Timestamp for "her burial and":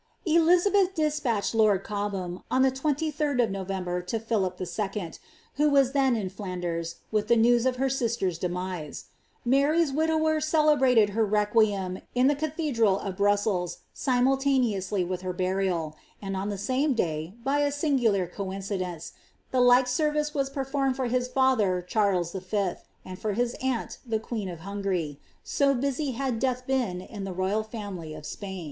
15.21-16.35